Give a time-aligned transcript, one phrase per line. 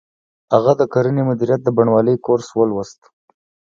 [0.53, 3.01] هغه د کرنې مدیریت د بڼوالۍ کورس ولوست